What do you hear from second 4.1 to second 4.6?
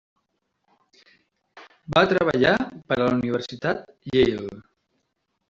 Yale.